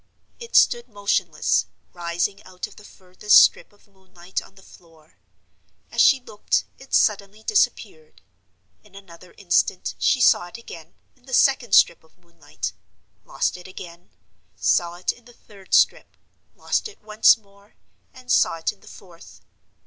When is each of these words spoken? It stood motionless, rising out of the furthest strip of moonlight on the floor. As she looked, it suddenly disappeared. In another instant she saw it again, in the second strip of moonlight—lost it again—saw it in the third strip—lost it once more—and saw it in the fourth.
It 0.39 0.55
stood 0.55 0.89
motionless, 0.89 1.67
rising 1.93 2.41
out 2.41 2.65
of 2.65 2.75
the 2.75 2.83
furthest 2.83 3.37
strip 3.43 3.71
of 3.71 3.85
moonlight 3.87 4.41
on 4.41 4.55
the 4.55 4.63
floor. 4.63 5.19
As 5.91 6.01
she 6.01 6.19
looked, 6.19 6.65
it 6.79 6.95
suddenly 6.95 7.43
disappeared. 7.43 8.23
In 8.83 8.95
another 8.95 9.35
instant 9.37 9.93
she 9.99 10.19
saw 10.19 10.47
it 10.47 10.57
again, 10.57 10.95
in 11.15 11.27
the 11.27 11.35
second 11.35 11.75
strip 11.75 12.03
of 12.03 12.17
moonlight—lost 12.17 13.55
it 13.57 13.67
again—saw 13.67 14.95
it 14.95 15.11
in 15.11 15.25
the 15.25 15.33
third 15.33 15.75
strip—lost 15.75 16.87
it 16.87 17.03
once 17.03 17.37
more—and 17.37 18.31
saw 18.31 18.55
it 18.55 18.73
in 18.73 18.79
the 18.79 18.87
fourth. 18.87 19.41